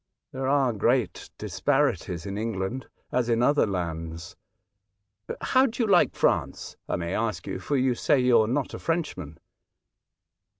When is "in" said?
2.25-2.35, 3.29-3.43